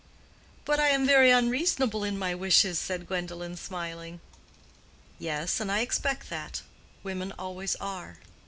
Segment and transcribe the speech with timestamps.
[0.65, 4.19] "But I am very unreasonable in my wishes," said Gwendolen, smiling.
[5.19, 6.63] "Yes, I expect that.
[7.03, 8.17] Women always are."